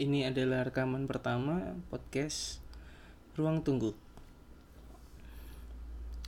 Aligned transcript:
ini 0.00 0.24
adalah 0.24 0.64
rekaman 0.64 1.04
pertama 1.04 1.76
podcast 1.92 2.64
Ruang 3.36 3.60
Tunggu. 3.60 3.92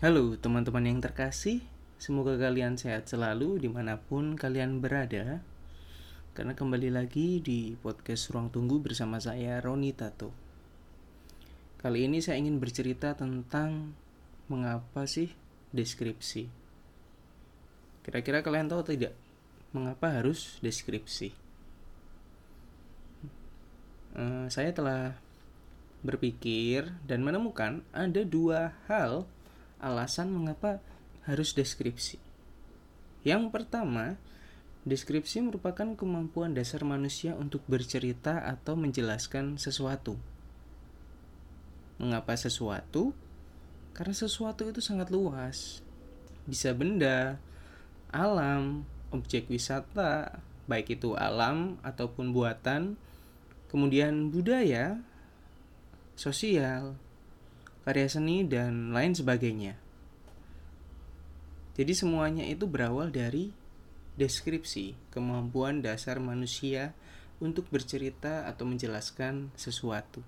Halo 0.05 0.37
teman-teman 0.37 0.85
yang 0.85 1.01
terkasih, 1.01 1.65
semoga 1.97 2.37
kalian 2.37 2.77
sehat 2.77 3.09
selalu 3.09 3.65
di 3.65 3.73
mana 3.73 3.97
pun 3.97 4.37
kalian 4.37 4.85
berada. 4.85 5.41
Karena 6.37 6.53
kembali 6.53 6.93
lagi 6.93 7.41
di 7.41 7.73
podcast 7.81 8.29
Ruang 8.29 8.53
Tunggu 8.53 8.77
bersama 8.77 9.17
saya 9.25 9.57
Roni 9.65 9.97
Tato. 9.97 10.37
Kali 11.81 12.05
ini 12.05 12.21
saya 12.21 12.45
ingin 12.45 12.61
bercerita 12.61 13.17
tentang 13.17 13.97
mengapa 14.53 15.09
sih 15.09 15.33
deskripsi. 15.73 16.45
Kira-kira 18.05 18.45
kalian 18.45 18.69
tahu 18.69 18.85
tidak 18.85 19.17
mengapa 19.73 20.13
harus 20.13 20.61
deskripsi? 20.61 21.42
Uh, 24.17 24.47
saya 24.49 24.73
telah 24.73 25.17
berpikir 26.03 26.91
dan 27.07 27.23
menemukan 27.23 27.87
ada 27.95 28.27
dua 28.27 28.75
hal 28.91 29.25
alasan 29.79 30.31
mengapa 30.35 30.83
harus 31.27 31.55
deskripsi. 31.55 32.19
Yang 33.23 33.55
pertama, 33.55 34.19
deskripsi 34.83 35.47
merupakan 35.47 35.95
kemampuan 35.95 36.59
dasar 36.59 36.83
manusia 36.83 37.39
untuk 37.39 37.63
bercerita 37.71 38.43
atau 38.43 38.75
menjelaskan 38.75 39.63
sesuatu. 39.63 40.19
Mengapa 42.03 42.35
sesuatu? 42.35 43.15
Karena 43.95 44.15
sesuatu 44.17 44.67
itu 44.67 44.83
sangat 44.83 45.15
luas. 45.15 45.87
Bisa 46.43 46.75
benda, 46.75 47.39
alam, 48.11 48.83
objek 49.15 49.47
wisata, 49.47 50.43
baik 50.67 50.99
itu 50.99 51.15
alam 51.15 51.79
ataupun 51.87 52.35
buatan, 52.35 52.99
kemudian 53.73 54.29
budaya, 54.29 55.01
sosial, 56.13 56.93
karya 57.89 58.07
seni, 58.07 58.45
dan 58.45 58.93
lain 58.93 59.17
sebagainya. 59.17 59.81
Jadi 61.73 61.93
semuanya 61.97 62.45
itu 62.45 62.69
berawal 62.69 63.09
dari 63.09 63.49
deskripsi, 64.21 64.93
kemampuan 65.09 65.81
dasar 65.81 66.21
manusia 66.21 66.93
untuk 67.41 67.67
bercerita 67.73 68.45
atau 68.45 68.69
menjelaskan 68.69 69.49
sesuatu. 69.57 70.21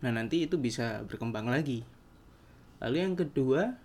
Nah, 0.00 0.08
nanti 0.08 0.48
itu 0.48 0.56
bisa 0.56 1.04
berkembang 1.04 1.44
lagi. 1.44 1.84
Lalu 2.80 2.96
yang 3.04 3.14
kedua, 3.20 3.76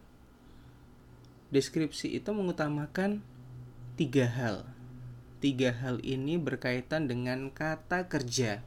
deskripsi 1.51 2.15
itu 2.15 2.31
mengutamakan 2.31 3.19
tiga 3.99 4.31
hal 4.31 4.74
tiga 5.39 5.75
hal 5.75 5.99
ini 6.01 6.39
berkaitan 6.39 7.07
dengan 7.07 7.51
kata 7.51 8.07
kerja 8.07 8.63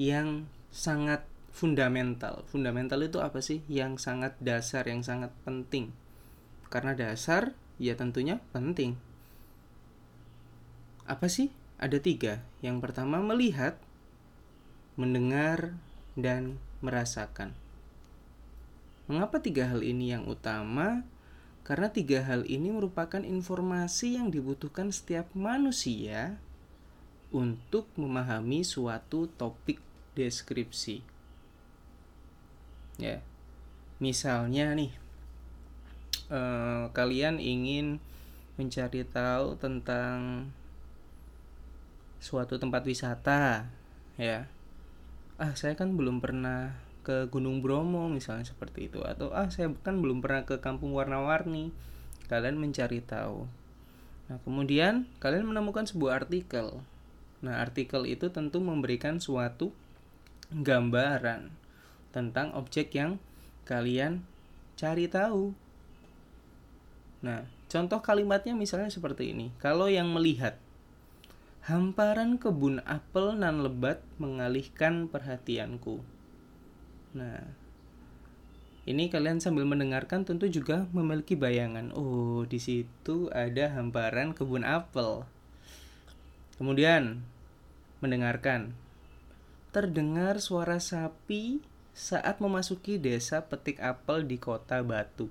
yang 0.00 0.50
sangat 0.72 1.24
fundamental. 1.52 2.42
Fundamental 2.48 3.04
itu 3.04 3.20
apa 3.20 3.44
sih? 3.44 3.60
Yang 3.68 4.02
sangat 4.08 4.34
dasar, 4.40 4.88
yang 4.88 5.04
sangat 5.04 5.30
penting. 5.44 5.92
Karena 6.72 6.96
dasar, 6.96 7.52
ya 7.76 7.92
tentunya 7.94 8.40
penting. 8.50 8.96
Apa 11.04 11.28
sih? 11.28 11.52
Ada 11.76 12.00
tiga. 12.00 12.40
Yang 12.64 12.80
pertama 12.88 13.20
melihat, 13.20 13.76
mendengar, 14.96 15.76
dan 16.16 16.56
merasakan. 16.80 17.52
Mengapa 19.10 19.42
tiga 19.44 19.68
hal 19.68 19.84
ini 19.84 20.14
yang 20.14 20.24
utama? 20.24 21.04
Karena 21.62 21.94
tiga 21.94 22.26
hal 22.26 22.42
ini 22.50 22.74
merupakan 22.74 23.22
informasi 23.22 24.18
yang 24.18 24.34
dibutuhkan 24.34 24.90
setiap 24.90 25.30
manusia 25.30 26.42
untuk 27.30 27.86
memahami 27.94 28.66
suatu 28.66 29.30
topik 29.38 29.78
deskripsi. 30.18 31.00
Ya, 32.98 33.22
misalnya 34.02 34.74
nih, 34.74 34.92
eh, 36.28 36.84
kalian 36.92 37.38
ingin 37.38 38.02
mencari 38.60 39.06
tahu 39.06 39.56
tentang 39.56 40.50
suatu 42.18 42.58
tempat 42.58 42.82
wisata, 42.84 43.70
ya. 44.20 44.50
Ah, 45.40 45.56
saya 45.56 45.78
kan 45.78 45.94
belum 45.96 46.20
pernah 46.20 46.76
ke 47.02 47.28
Gunung 47.28 47.60
Bromo 47.60 48.06
misalnya 48.08 48.46
seperti 48.46 48.88
itu. 48.90 49.02
Atau 49.02 49.34
ah 49.34 49.50
saya 49.50 49.70
kan 49.82 49.98
belum 49.98 50.22
pernah 50.22 50.46
ke 50.46 50.58
kampung 50.58 50.94
warna-warni. 50.94 51.74
Kalian 52.30 52.56
mencari 52.58 53.02
tahu. 53.02 53.44
Nah 54.30 54.38
kemudian 54.46 55.10
kalian 55.18 55.50
menemukan 55.50 55.84
sebuah 55.84 56.24
artikel. 56.24 56.80
Nah 57.42 57.60
artikel 57.60 58.06
itu 58.08 58.30
tentu 58.30 58.62
memberikan 58.62 59.18
suatu 59.18 59.74
gambaran 60.54 61.52
tentang 62.14 62.54
objek 62.56 62.94
yang 62.96 63.18
kalian 63.68 64.24
cari 64.78 65.10
tahu. 65.10 65.52
Nah 67.20 67.44
contoh 67.68 68.00
kalimatnya 68.00 68.56
misalnya 68.56 68.88
seperti 68.88 69.36
ini. 69.36 69.52
Kalau 69.60 69.90
yang 69.90 70.08
melihat 70.14 70.56
Hamparan 71.62 72.42
kebun 72.42 72.82
apel 72.82 73.38
nan 73.38 73.62
lebat 73.62 74.02
mengalihkan 74.18 75.06
perhatianku. 75.06 76.02
Nah, 77.12 77.44
ini 78.82 79.06
kalian 79.12 79.38
sambil 79.38 79.62
mendengarkan 79.62 80.26
tentu 80.26 80.50
juga 80.50 80.90
memiliki 80.90 81.38
bayangan. 81.38 81.94
Oh, 81.94 82.42
di 82.48 82.58
situ 82.58 83.30
ada 83.30 83.70
hamparan 83.78 84.34
kebun 84.34 84.66
apel. 84.66 85.22
Kemudian 86.58 87.22
mendengarkan. 88.02 88.74
Terdengar 89.72 90.42
suara 90.42 90.82
sapi 90.82 91.62
saat 91.94 92.40
memasuki 92.40 92.98
desa 92.98 93.44
petik 93.44 93.80
apel 93.80 94.24
di 94.26 94.36
kota 94.36 94.82
Batu. 94.82 95.30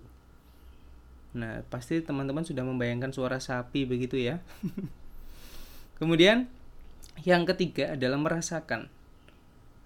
Nah, 1.36 1.64
pasti 1.68 2.00
teman-teman 2.00 2.48
sudah 2.48 2.64
membayangkan 2.64 3.12
suara 3.12 3.38
sapi 3.44 3.84
begitu 3.84 4.16
ya. 4.16 4.40
Kemudian 6.00 6.48
yang 7.28 7.44
ketiga 7.44 7.94
adalah 7.94 8.18
merasakan. 8.18 8.90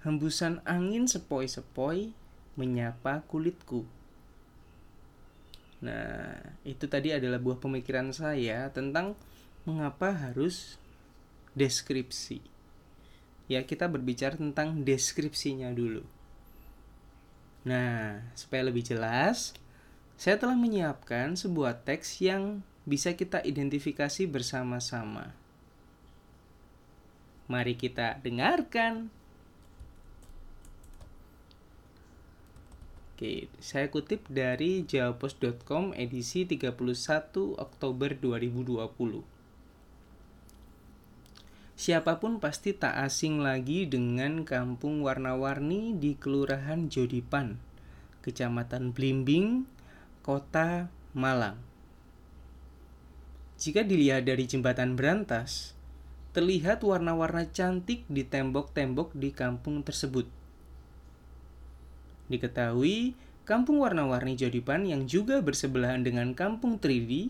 Hembusan 0.05 0.61
angin 0.69 1.09
sepoi-sepoi 1.09 2.13
menyapa 2.53 3.25
kulitku. 3.25 3.89
Nah, 5.81 6.37
itu 6.61 6.85
tadi 6.85 7.09
adalah 7.09 7.41
buah 7.41 7.57
pemikiran 7.57 8.13
saya 8.13 8.69
tentang 8.69 9.17
mengapa 9.65 10.13
harus 10.13 10.77
deskripsi. 11.57 12.39
Ya, 13.49 13.65
kita 13.65 13.89
berbicara 13.89 14.37
tentang 14.37 14.85
deskripsinya 14.85 15.73
dulu. 15.73 16.05
Nah, 17.65 18.21
supaya 18.37 18.61
lebih 18.61 18.85
jelas, 18.85 19.57
saya 20.21 20.37
telah 20.37 20.53
menyiapkan 20.53 21.33
sebuah 21.33 21.81
teks 21.81 22.21
yang 22.21 22.61
bisa 22.85 23.17
kita 23.17 23.41
identifikasi 23.41 24.29
bersama-sama. 24.29 25.33
Mari 27.49 27.73
kita 27.73 28.21
dengarkan. 28.21 29.09
Oke, 33.15 33.47
saya 33.63 33.87
kutip 33.87 34.27
dari 34.27 34.83
jawapos.com 34.83 35.95
edisi 35.95 36.43
31 36.43 36.75
Oktober 37.55 38.11
2020. 38.11 39.23
Siapa 41.79 42.19
pun 42.19 42.43
pasti 42.43 42.75
tak 42.75 42.91
asing 43.07 43.39
lagi 43.39 43.87
dengan 43.87 44.43
kampung 44.43 44.99
warna-warni 44.99 45.95
di 45.95 46.19
Kelurahan 46.19 46.91
Jodipan, 46.91 47.55
Kecamatan 48.19 48.91
Blimbing, 48.91 49.63
Kota 50.19 50.91
Malang. 51.15 51.55
Jika 53.55 53.87
dilihat 53.87 54.27
dari 54.27 54.43
jembatan 54.43 54.99
berantas, 54.99 55.71
terlihat 56.35 56.83
warna-warna 56.83 57.47
cantik 57.47 58.03
di 58.11 58.27
tembok-tembok 58.27 59.15
di 59.15 59.31
kampung 59.31 59.87
tersebut 59.87 60.27
Diketahui, 62.25 63.13
kampung 63.45 63.77
warna-warni 63.77 64.33
Jodipan 64.33 64.89
yang 64.89 65.05
juga 65.05 65.37
bersebelahan 65.45 66.01
dengan 66.01 66.33
kampung 66.33 66.81
3D 66.81 67.29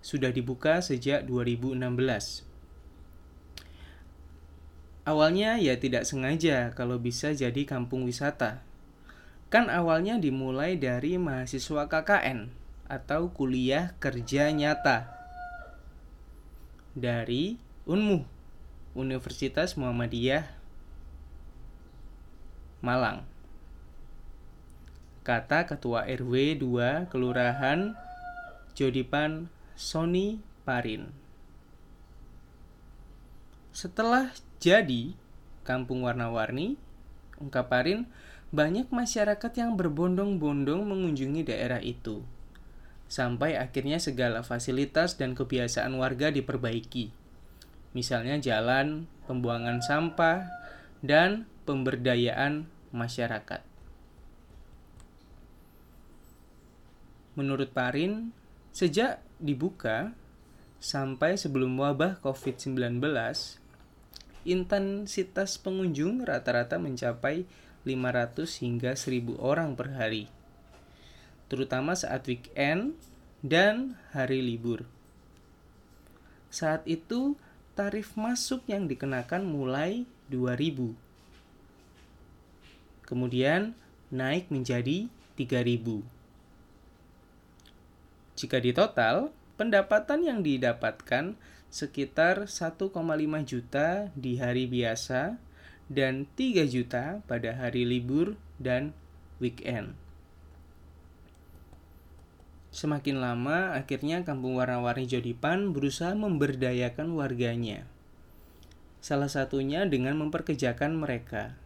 sudah 0.00 0.32
dibuka 0.32 0.80
sejak 0.80 1.28
2016. 1.28 2.48
Awalnya 5.04 5.60
ya 5.60 5.76
tidak 5.76 6.08
sengaja 6.08 6.72
kalau 6.72 6.96
bisa 6.96 7.36
jadi 7.36 7.68
kampung 7.68 8.08
wisata. 8.08 8.64
Kan 9.52 9.68
awalnya 9.68 10.16
dimulai 10.16 10.80
dari 10.80 11.20
mahasiswa 11.20 11.90
KKN 11.90 12.48
atau 12.88 13.28
kuliah 13.34 13.92
kerja 14.00 14.48
nyata. 14.54 15.12
Dari 16.96 17.60
UNMU, 17.84 18.24
Universitas 18.96 19.76
Muhammadiyah 19.76 20.46
Malang 22.80 23.28
kata 25.30 25.62
Ketua 25.62 26.10
RW 26.10 26.58
2 26.58 27.06
Kelurahan 27.06 27.94
Jodipan 28.74 29.46
Sony 29.78 30.42
Parin. 30.66 31.14
Setelah 33.70 34.34
jadi, 34.58 35.14
kampung 35.62 36.02
warna-warni, 36.02 36.74
ungkap 37.38 37.70
Parin, 37.70 38.10
banyak 38.50 38.90
masyarakat 38.90 39.54
yang 39.54 39.78
berbondong-bondong 39.78 40.82
mengunjungi 40.82 41.46
daerah 41.46 41.78
itu. 41.78 42.26
Sampai 43.06 43.54
akhirnya 43.54 44.02
segala 44.02 44.42
fasilitas 44.42 45.14
dan 45.14 45.38
kebiasaan 45.38 45.94
warga 45.94 46.34
diperbaiki. 46.34 47.14
Misalnya 47.94 48.34
jalan, 48.42 49.06
pembuangan 49.30 49.78
sampah, 49.78 50.50
dan 51.06 51.46
pemberdayaan 51.70 52.66
masyarakat. 52.90 53.69
Menurut 57.40 57.72
Parin, 57.72 58.36
sejak 58.68 59.24
dibuka 59.40 60.12
sampai 60.76 61.40
sebelum 61.40 61.72
wabah 61.80 62.20
COVID-19, 62.20 63.00
intensitas 64.44 65.56
pengunjung 65.56 66.20
rata-rata 66.20 66.76
mencapai 66.76 67.48
500 67.88 68.60
hingga 68.60 68.92
1000 68.92 69.40
orang 69.40 69.72
per 69.72 69.96
hari. 69.96 70.28
Terutama 71.48 71.96
saat 71.96 72.28
weekend 72.28 72.92
dan 73.40 73.96
hari 74.12 74.44
libur. 74.44 74.84
Saat 76.52 76.84
itu 76.84 77.40
tarif 77.72 78.20
masuk 78.20 78.68
yang 78.68 78.84
dikenakan 78.84 79.48
mulai 79.48 80.04
2000. 80.28 80.92
Kemudian 83.08 83.72
naik 84.12 84.52
menjadi 84.52 85.08
3000. 85.40 86.19
Jika 88.40 88.56
ditotal, 88.56 89.36
pendapatan 89.60 90.24
yang 90.24 90.40
didapatkan 90.40 91.36
sekitar 91.68 92.48
1,5 92.48 92.88
juta 93.44 94.08
di 94.16 94.40
hari 94.40 94.64
biasa 94.64 95.36
dan 95.92 96.24
3 96.40 96.64
juta 96.64 97.20
pada 97.28 97.52
hari 97.52 97.84
libur 97.84 98.40
dan 98.56 98.96
weekend. 99.44 99.92
Semakin 102.72 103.20
lama, 103.20 103.76
akhirnya 103.76 104.24
kampung 104.24 104.56
warna-warni 104.56 105.04
Jodipan 105.04 105.76
berusaha 105.76 106.16
memberdayakan 106.16 107.12
warganya. 107.12 107.84
Salah 109.04 109.28
satunya 109.28 109.84
dengan 109.84 110.16
memperkejakan 110.16 110.96
mereka. 110.96 111.60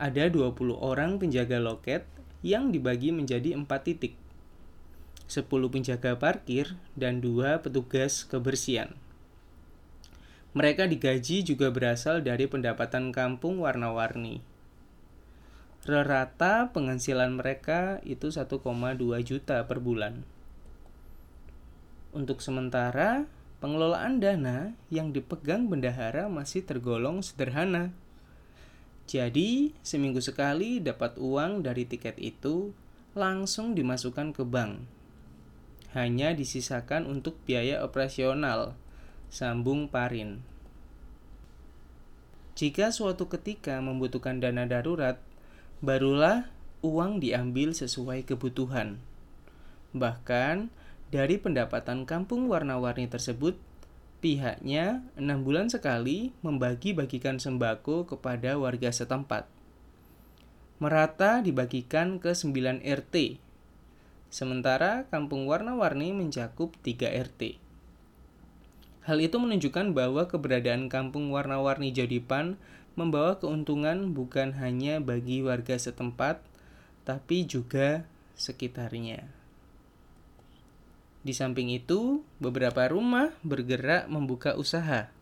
Ada 0.00 0.32
20 0.32 0.72
orang 0.72 1.20
penjaga 1.20 1.60
loket 1.60 2.08
yang 2.40 2.72
dibagi 2.72 3.12
menjadi 3.12 3.52
4 3.52 3.68
titik. 3.84 4.21
10 5.32 5.48
penjaga 5.48 6.12
parkir 6.20 6.76
dan 6.92 7.24
2 7.24 7.64
petugas 7.64 8.28
kebersihan. 8.28 8.92
Mereka 10.52 10.84
digaji 10.84 11.40
juga 11.40 11.72
berasal 11.72 12.20
dari 12.20 12.44
pendapatan 12.44 13.08
kampung 13.08 13.64
warna-warni. 13.64 14.44
Rata 15.88 16.68
penghasilan 16.76 17.40
mereka 17.40 18.04
itu 18.04 18.28
1,2 18.28 18.60
juta 19.24 19.64
per 19.64 19.80
bulan. 19.80 20.20
Untuk 22.12 22.44
sementara, 22.44 23.24
pengelolaan 23.64 24.20
dana 24.20 24.76
yang 24.92 25.16
dipegang 25.16 25.72
bendahara 25.72 26.28
masih 26.28 26.60
tergolong 26.60 27.24
sederhana. 27.24 27.96
Jadi, 29.08 29.72
seminggu 29.80 30.20
sekali 30.20 30.84
dapat 30.84 31.16
uang 31.16 31.64
dari 31.64 31.88
tiket 31.88 32.20
itu 32.20 32.76
langsung 33.16 33.72
dimasukkan 33.72 34.36
ke 34.36 34.44
bank. 34.44 35.01
Hanya 35.92 36.32
disisakan 36.32 37.04
untuk 37.04 37.36
biaya 37.44 37.84
operasional 37.84 38.76
sambung 39.32 39.88
Parin. 39.88 40.44
Jika 42.52 42.92
suatu 42.92 43.32
ketika 43.32 43.80
membutuhkan 43.80 44.40
dana 44.40 44.68
darurat, 44.68 45.16
barulah 45.80 46.52
uang 46.84 47.20
diambil 47.24 47.72
sesuai 47.72 48.28
kebutuhan. 48.28 49.00
Bahkan, 49.96 50.68
dari 51.12 51.36
pendapatan 51.36 52.04
kampung 52.04 52.48
warna-warni 52.48 53.08
tersebut, 53.08 53.56
pihaknya 54.20 55.04
enam 55.16 55.44
bulan 55.44 55.68
sekali 55.68 56.32
membagi-bagikan 56.40 57.40
sembako 57.40 58.08
kepada 58.08 58.56
warga 58.56 58.88
setempat. 58.92 59.48
Merata 60.80 61.40
dibagikan 61.40 62.20
ke 62.20 62.36
9 62.36 62.80
RT, 62.84 63.38
sementara 64.32 65.04
kampung 65.12 65.44
warna-warni 65.44 66.16
mencakup 66.16 66.72
3 66.80 67.12
RT. 67.12 67.60
Hal 69.04 69.20
itu 69.20 69.36
menunjukkan 69.36 69.92
bahwa 69.92 70.24
keberadaan 70.24 70.88
kampung 70.88 71.28
warna-warni 71.28 71.92
Jodipan 71.92 72.56
membawa 72.96 73.36
keuntungan 73.36 74.16
bukan 74.16 74.56
hanya 74.56 75.04
bagi 75.04 75.44
warga 75.44 75.76
setempat, 75.76 76.40
tapi 77.04 77.44
juga 77.44 78.08
sekitarnya. 78.40 79.28
Di 81.22 81.36
samping 81.36 81.68
itu, 81.70 82.24
beberapa 82.40 82.88
rumah 82.88 83.30
bergerak 83.44 84.08
membuka 84.08 84.56
usaha. 84.58 85.12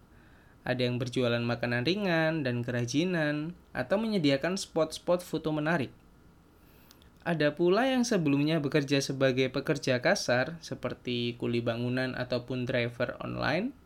Ada 0.62 0.86
yang 0.86 1.02
berjualan 1.02 1.40
makanan 1.40 1.82
ringan 1.84 2.46
dan 2.46 2.62
kerajinan, 2.62 3.58
atau 3.72 3.96
menyediakan 4.00 4.56
spot-spot 4.56 5.20
foto 5.24 5.50
menarik. 5.52 5.92
Ada 7.20 7.52
pula 7.52 7.84
yang 7.84 8.00
sebelumnya 8.00 8.64
bekerja 8.64 8.96
sebagai 9.04 9.52
pekerja 9.52 10.00
kasar 10.00 10.56
seperti 10.64 11.36
kuli 11.36 11.60
bangunan 11.60 12.16
ataupun 12.16 12.64
driver 12.64 13.12
online. 13.20 13.76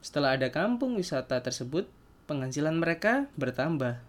Setelah 0.00 0.40
ada 0.40 0.48
kampung 0.48 0.96
wisata 0.96 1.44
tersebut, 1.44 1.84
penghasilan 2.24 2.80
mereka 2.80 3.28
bertambah. 3.36 4.00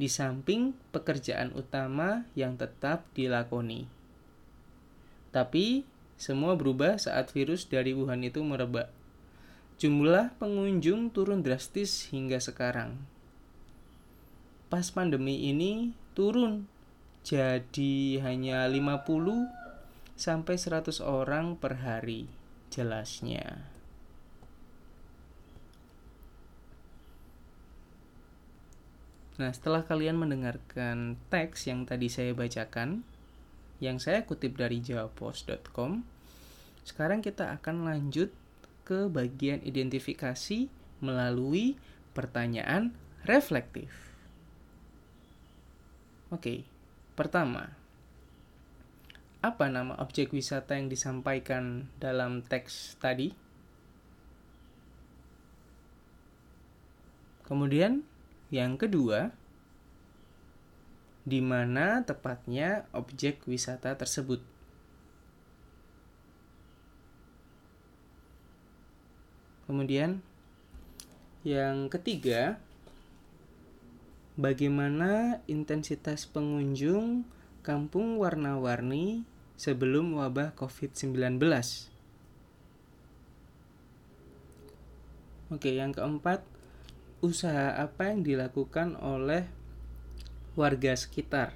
Di 0.00 0.08
samping 0.08 0.72
pekerjaan 0.88 1.52
utama 1.52 2.24
yang 2.32 2.56
tetap 2.56 3.04
dilakoni. 3.12 3.84
Tapi 5.36 5.84
semua 6.16 6.56
berubah 6.56 6.96
saat 6.96 7.28
virus 7.36 7.68
dari 7.68 7.92
Wuhan 7.92 8.24
itu 8.24 8.40
merebak. 8.40 8.88
Jumlah 9.76 10.32
pengunjung 10.40 11.12
turun 11.12 11.44
drastis 11.44 12.08
hingga 12.08 12.40
sekarang 12.40 13.13
pas 14.74 14.90
pandemi 14.90 15.54
ini 15.54 15.94
turun 16.18 16.66
jadi 17.22 18.18
hanya 18.26 18.66
50 18.66 19.06
sampai 20.18 20.58
100 20.58 20.98
orang 20.98 21.54
per 21.54 21.78
hari 21.78 22.26
jelasnya. 22.74 23.70
Nah, 29.38 29.54
setelah 29.54 29.86
kalian 29.86 30.18
mendengarkan 30.18 31.22
teks 31.30 31.70
yang 31.70 31.86
tadi 31.86 32.10
saya 32.10 32.34
bacakan, 32.34 33.06
yang 33.78 34.02
saya 34.02 34.26
kutip 34.26 34.58
dari 34.58 34.82
jawapos.com, 34.82 36.02
sekarang 36.82 37.22
kita 37.22 37.54
akan 37.62 37.86
lanjut 37.86 38.34
ke 38.82 39.06
bagian 39.06 39.62
identifikasi 39.62 40.66
melalui 40.98 41.78
pertanyaan 42.10 42.90
reflektif. 43.22 44.13
Oke, 46.32 46.64
pertama, 47.12 47.68
apa 49.44 49.68
nama 49.68 49.92
objek 50.00 50.32
wisata 50.32 50.72
yang 50.72 50.88
disampaikan 50.88 51.84
dalam 52.00 52.40
teks 52.40 52.96
tadi? 52.96 53.36
Kemudian, 57.44 58.00
yang 58.48 58.80
kedua, 58.80 59.36
di 61.28 61.44
mana 61.44 62.00
tepatnya 62.00 62.88
objek 62.96 63.44
wisata 63.44 63.92
tersebut? 63.92 64.40
Kemudian, 69.68 70.24
yang 71.44 71.92
ketiga, 71.92 72.56
bagaimana 74.34 75.38
intensitas 75.46 76.26
pengunjung 76.26 77.22
kampung 77.62 78.18
warna-warni 78.18 79.22
sebelum 79.54 80.18
wabah 80.18 80.52
COVID-19. 80.58 81.38
Oke, 85.54 85.70
yang 85.70 85.94
keempat, 85.94 86.42
usaha 87.22 87.78
apa 87.78 88.10
yang 88.10 88.26
dilakukan 88.26 88.98
oleh 88.98 89.46
warga 90.58 90.98
sekitar? 90.98 91.54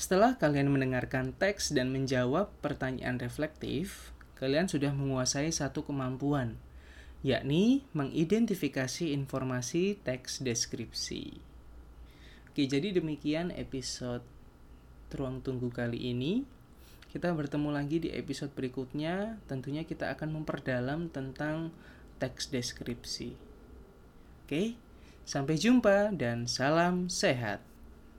Setelah 0.00 0.40
kalian 0.40 0.72
mendengarkan 0.72 1.36
teks 1.36 1.76
dan 1.76 1.92
menjawab 1.92 2.48
pertanyaan 2.64 3.20
reflektif, 3.20 4.16
kalian 4.40 4.64
sudah 4.64 4.96
menguasai 4.96 5.52
satu 5.52 5.84
kemampuan, 5.84 6.56
yakni 7.20 7.84
mengidentifikasi 7.92 9.12
informasi 9.12 10.00
teks 10.00 10.40
deskripsi. 10.40 11.36
Oke, 12.50 12.66
jadi 12.66 12.96
demikian 12.96 13.52
episode 13.54 14.24
Ruang 15.12 15.44
Tunggu 15.44 15.68
kali 15.70 16.10
ini. 16.10 16.42
Kita 17.10 17.34
bertemu 17.34 17.74
lagi 17.74 17.98
di 17.98 18.10
episode 18.14 18.54
berikutnya. 18.54 19.42
Tentunya 19.50 19.82
kita 19.82 20.14
akan 20.14 20.40
memperdalam 20.40 21.10
tentang 21.10 21.74
teks 22.22 22.50
deskripsi. 22.54 23.34
Oke, 24.46 24.74
sampai 25.26 25.54
jumpa 25.58 26.14
dan 26.14 26.46
salam 26.46 27.10
sehat. 27.10 27.69